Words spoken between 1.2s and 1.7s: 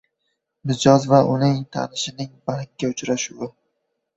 uning